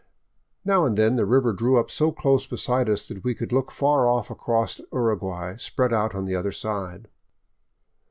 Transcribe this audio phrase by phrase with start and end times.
[0.65, 3.69] Now and then the river drew up so close beside us that we could look
[3.71, 7.07] far oif across Uruguay, spread out on the other side.